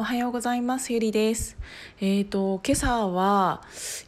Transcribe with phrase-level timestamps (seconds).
[0.00, 1.56] おはようございますゆりです
[2.00, 3.62] えっ、ー、と今朝は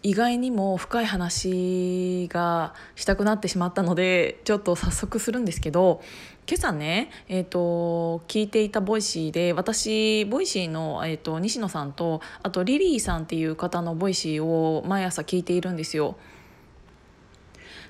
[0.04, 6.00] 意外にも深い話がしたくなってしまったのでちょっと早速するんですけど
[6.48, 16.16] 今朝ね、えーと、聞いていた Voicy で私 Voicy の、えーと西野さんとあとリリーさんっていう方の Voicy を毎朝聞いているんですよ。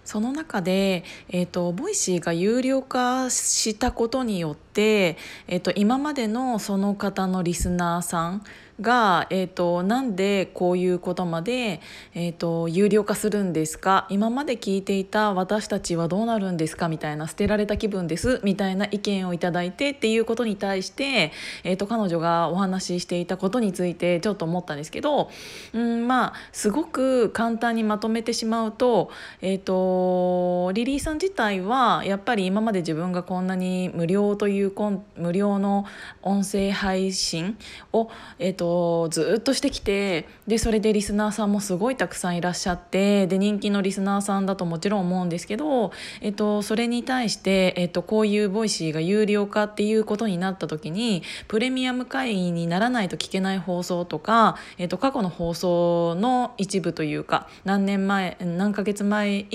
[0.04, 8.44] その中で、えーと、 Voicy が有料化したことによって、えーと今までのその方のリスナーさん
[8.80, 11.80] が、えーと、なんでこういうことまで、
[12.14, 14.06] えーと、有料化するんですか？
[14.10, 16.88] 今まで聞いていた私たちはどうなるんですか？
[16.88, 18.40] みたいな捨てられた気分です。
[18.44, 21.32] みたいな意見をいただいてっていうことに対して、
[21.64, 25.30] えーと、彼女がお話ししていたことについてちょっと思ったんですけど
[25.72, 29.10] うんまあすごく簡単にまとめてしまうと,、
[29.40, 34.72] えー、とリリーさん自体はやっぱり今まで自分がこんなに無料という
[35.16, 35.84] 無料の
[36.22, 37.58] 音声配信
[37.92, 38.69] を、えー、と
[39.10, 59.46] ずっとしてきてでそれでリスナーさんもすごいたくさんいらっしゃってで人気のリスナーさんだともちろん思うんですけど、えっと、それに対して、えっと、こういう Voicy が有料化っていうことになった時にプレミアム会員にならないと聞けない放送とか、えっと、過去の放送の一部というか何年前何ヶ月前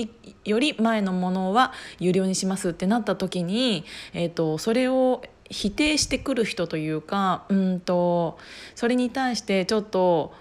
[0.44, 8.38] より前のものは有料にしますってなった時に、えっと、それを否定してくる人というかうんと
[8.74, 10.34] それに対してちょっと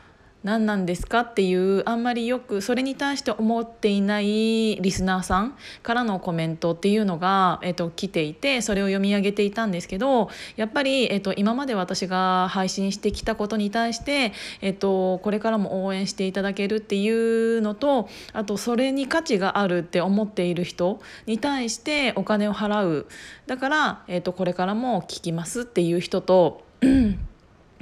[0.45, 23.07] 何なんですかっていうあんまりよくそれに対して思っていないリスナーさんからのコメントっていうのが、えっと、来ていてそれを読み上げていたんですけどやっぱり、えっと、今まで私が配信してきたことに対して、えっと、これからも応援していただけるっていうのとあとそれに価値があるって思っている人に対してお金を払う
[23.47, 26.63] だから、えっと、これからも聞きますっていう人と。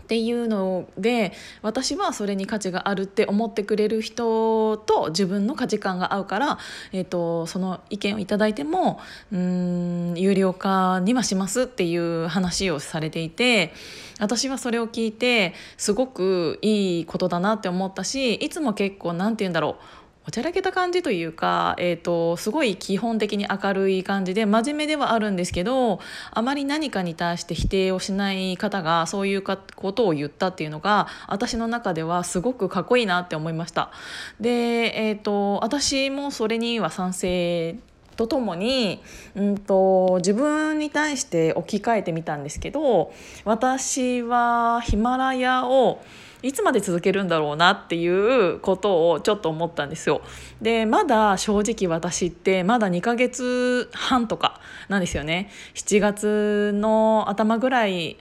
[0.04, 6.58] っていうので私はそれに価値があるって思ってくれる人と自分の価値観が合うから、
[6.92, 9.00] えーと、その意見を頂いても
[9.32, 13.74] うん有料化にはしますっていう話をされていて
[14.20, 26.00] 私はそれを聞いてすごくいいことだなって思ったしいつも結構何て言うんだろうおちゃらけた感じというか、えーと、すごい基本的に明るい感じで真面目ではあるんですけど
[26.32, 29.58] あまり何かに対して否定をしない方がそういうこ
[29.92, 33.92] とを言ったっていうのが私の中ではすごくかっこいいなって思いました。
[34.40, 37.76] で、えーと、私もそれには賛成
[38.16, 39.02] とともに、
[39.36, 43.12] うんと自分に対して置き換えてみたんですけど
[43.44, 46.00] 私はヒマラヤを
[46.44, 50.22] いつまで続けるんだろうなっていうことをちょっと思ったんですよ。
[50.62, 54.60] でまだ正直私ってまだ2ヶ月半とか
[54.90, 55.50] なんですよね。
[55.74, 58.18] 7月の頭ぐらい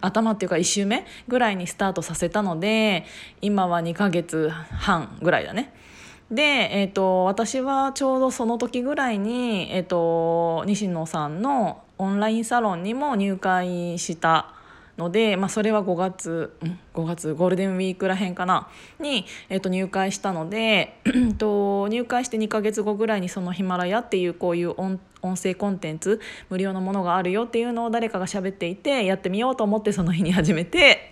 [0.00, 3.04] 頭っていうか1週目ぐらいにスタートさせたので
[3.42, 5.74] 今は2ヶ月半ぐらいだね。
[6.30, 14.55] で、えーと、私はちょうどその時ぐらいに、えーと西野さんのオンラインサロンにも入会した
[14.98, 16.56] ので、まあ、それは5月
[16.94, 18.68] 5月ゴールデンウィークらへんかな
[18.98, 21.00] に、えー、と入会したので
[21.38, 26.20] と入会して2ヶ月後ぐらいにそのヒマラヤっていうこういう音音声コンテンツ
[26.50, 31.10] 無料のものがあるよっていうのを誰かが喋っていてやってみようと思ってその日に始めて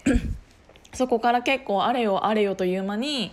[0.93, 3.33] そこから結構あれよあれよという間に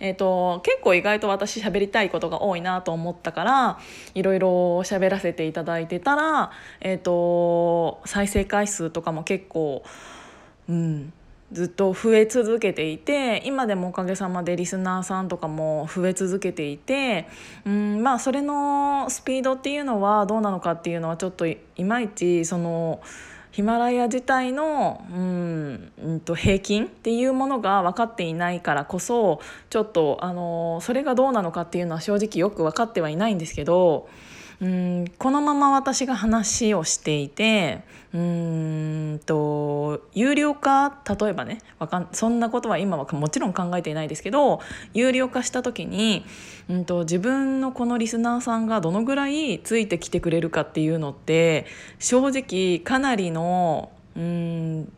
[0.00, 3.78] えーと、結構意外と私喋りたいことが多いなと思ったから
[4.14, 4.48] いろいろ
[4.80, 9.82] 喋らせていただいてたら、えーと、再生回数とかも結構、
[10.68, 11.12] うん、
[11.52, 17.26] ずっと増え続けていて今でもおかげさまでリスナーさんとかも増え続けていて、
[17.64, 23.00] うんまあ、それのスピードっていうのはどうなのかっていうのはちょっといまいちその。
[23.58, 34.08] ヒマラヤ自体の、うん、うんと平均っていうものが分かっていないからこそちょっとあのそれがどうなのかっていうのは正直よく分かってはいないんですけど。
[34.66, 37.82] んこのまま私が話をしていて
[38.12, 44.60] うんと有料化例えばねわかんそんなことは今はもちろん考えていないですけど
[44.94, 46.24] 有料化した時に
[46.68, 51.66] うんと自分のこのリスナーさんがどのぐらいついてきてくれるかっていうのって
[51.98, 54.92] 正直かなりのうん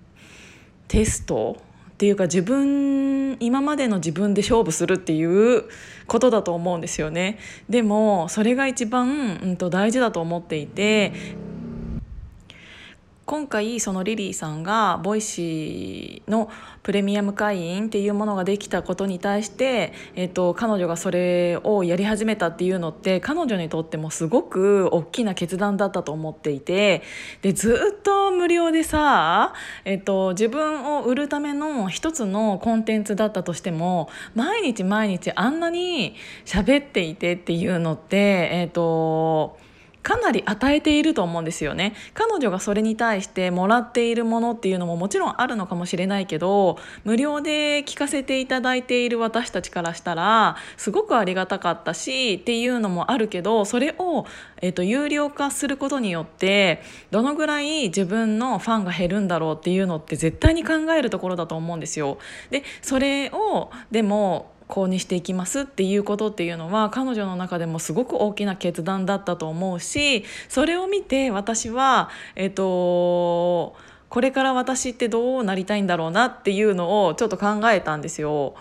[0.88, 1.58] テスト
[2.00, 5.64] っていうか自分今までの自分で勝負するっていう
[6.06, 7.38] ことだと思うんですよね。
[7.69, 11.12] でもそれが一番、うん、と大事だと思っていて
[13.31, 16.50] 今回そのリリーさんが Voicy の
[16.82, 27.03] プレミアム会員っていうものができたことに対して、えーと、彼女がそれをやり始めたっていうのって彼女にとってもすごく大きな決断だったと思っていて
[27.43, 29.55] でずっと無料でさ、
[29.85, 39.56] えーと、自分を売るための一つのコンテンツだったとしても毎日毎日あんなに喋っていてっていうのって、えーと
[40.02, 54.26] かなり与えていると思うんですよね彼女がそれに対してもらっているものっていうのももちろんあるのかもしれないけど無料で聞かせていただいている私たちからしたらすごくありがたかったしっていうのもあるけどそれを、
[54.62, 62.19] えーと、有料化することによってどのぐらい自分のファンが減るんだろうっていうのって絶対に考えるところだと思うんですよ。
[62.50, 73.76] でそれをでもこうにしていきますっていうことっていうのは彼女の中でもすごく大きな決断だったと思うしそれを見て私はえっと
[74.08, 78.55] これから私ってどうなりたいんだろうなっていうのをちょっと考えたんですよ。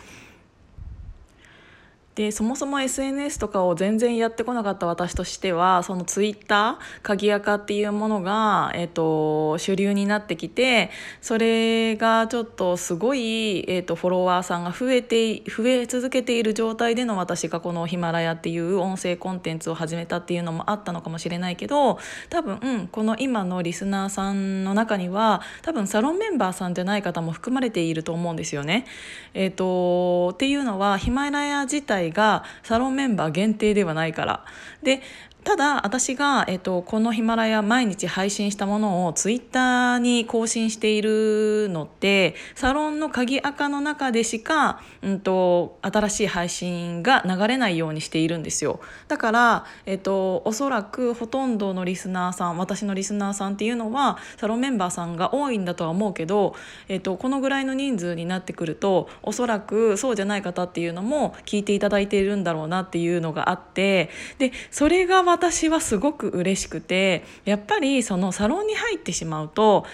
[2.19, 10.89] でそもそも SNS とかを全然やってこなかった私としてはそのツイッター鍵垢っていうものが、えーと、主流になってきて
[11.21, 22.00] それがちょっとすごい、えーと、フォロワーさんが増えて増え続けている状態での私がこのヒマラヤっていう音声コンテンツを始めたっていうのもあったのかもしれないけど
[22.30, 28.83] 多分、この今のリスナーさんの中には多分サロンメンバーさんじゃない方も含まれていると思うんですよね。
[29.33, 34.45] えーとっていうのはヒマラヤ自体がサロンメンバー限定ではないから。
[34.83, 35.01] で
[35.50, 48.80] ただ私が、えっと、このヒマラヤ毎日配信したものをツイッターに更新しているのってサロンの鍵垢の中でしか、うんと、新しい配信が流れないようにしているんですよ。
[49.07, 56.54] だから、えっと、おそらくほとんどのリスナーさん私のリスナーさんっていうのはサロンメンバーさんが多いんだとは思うけど、
[56.90, 69.86] えっと、このぐらいの人数になってくるとおそらくそうじゃない方っていうのも聞いていただいているんだろうなっていうのがあってでそれが私はすごく嬉しくてやっぱりそのサロンに入ってしまうと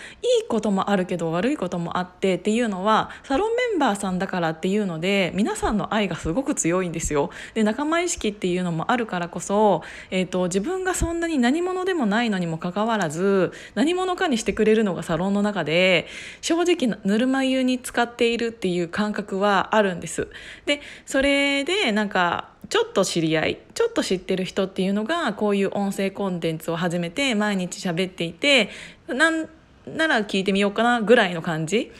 [0.41, 7.29] いいこともあるけど悪いこともあってっていうのはサロンメンバーさんだからっていうので皆さんの愛がすごく強いんですよ。
[7.53, 16.07] で仲間意識っていうのもあるからこそ、えーと、自分がそんなに何者でもないのにもかかわらず何者かにしてくれるのがサロンの中で
[16.41, 20.27] 正直ぬるま湯に使っているっていう感覚はあるんです。
[20.65, 28.69] でそれでなんかちょっと知り合いちょっと知ってる人っていうのがこういう音声コンテンツを始めて毎日喋っていて
[29.07, 29.49] なん
[29.87, 31.91] なら聞いてみようかなぐらいの感じ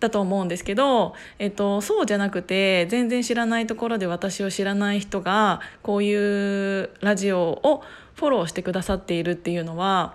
[0.00, 6.14] だと思うんですけど、えっと、そうじゃなくて全然知らないところで私を知らない人がこうい
[6.80, 7.82] うラジオを
[8.14, 10.14] フォローしてくださっているっていうのは、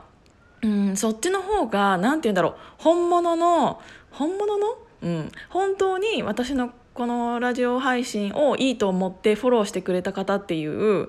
[0.61, 3.81] うん、そっちの方が何て言うんだろう本物の
[4.11, 4.67] 本物の、
[5.01, 11.07] うん、本当に私のこのラジオ配信をいいと思ってフォローしてくれた方っていう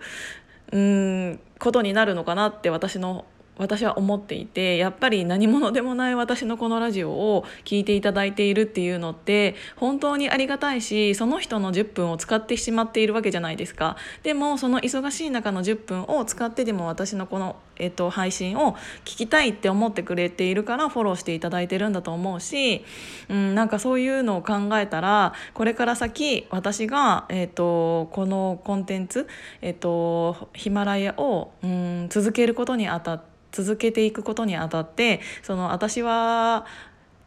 [0.71, 3.25] うんことになるのかなって私の
[3.61, 13.97] 私は思っていてやっぱり何者でもない私のこのラジオを聴いていただいているっていうのって本当にありがたいしその人の10分を使ってしまっているわけじゃないですか。
[14.23, 22.85] でもその忙しい中の10分を使ってでも私のこの、えっと、配信を聞きたいって思ってくれているからフォローしていただいてるんだと思うし、
[23.29, 29.29] うん、なんかそういうのを考えたらこれから先私が、えっと、このコンテンツ、
[29.61, 36.67] えっと、ヒマラヤを、うん、続けることにあたって続けていくことにあたってその私は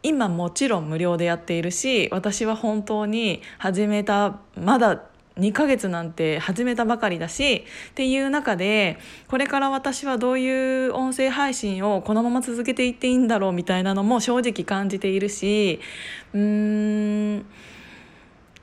[0.02, 5.02] 今もちろん無料でやっているし私は本当に始めたまだ
[5.38, 15.80] 2ヶ月なんて始めたばかりだしっていう中でこれから私はどういう音声配信をこのまま続けていっていいんだろうみたいなのも正直感じているし
[16.32, 17.46] うーん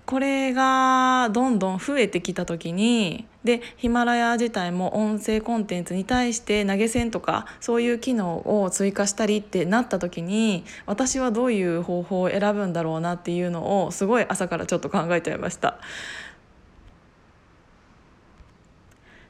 [0.06, 15.80] これがどんどん増えてきた時にでヒマラヤ自体も音声コンテンツに対して投げ銭とかそういう機能を追加したりってなった時に私はどういう方法を選ぶんだろうなっていうのをすごい朝からちょっと考えちゃいました。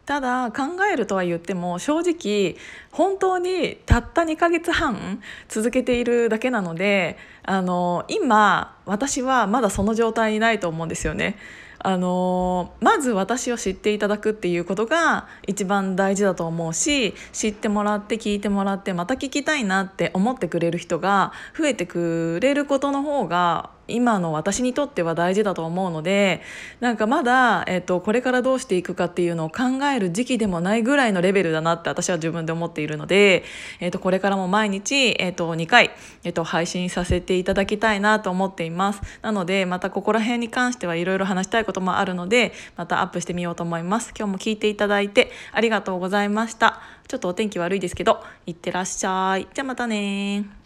[0.06, 2.58] ただ考えるとは言っても正直
[2.92, 11.38] 本当にたった2ヶ月半続けているだけなのであの今私はまだその状態にないと思うんですよね。
[11.84, 26.42] あのまず私を知っていただくっていうことが一番大事だと思うし知ってもらって聞いてもらってまた聞きたいなって思ってくれる人が増えてくれることの方が今の私にとっては大事だと思うので
[26.80, 33.44] なんかまだ、えーと、これからどうしていくかっていうのを考える時期でもないぐらいのレベルだなって私は自分で思っているので、
[33.80, 35.92] えーと、これからも毎日、えーと、2回、
[36.24, 39.02] えー、と配信させていただきたいなと思っています。
[39.22, 44.14] なのでまたここら辺に関してはいろいろ話したいこともあるのでまたアップしてみようと思います。
[44.18, 46.82] 今日も聞いていただいてありがとうございました。
[47.08, 49.48] ちょっとお天気悪いですけどいってらっしゃい。
[49.54, 50.61] じゃあまたね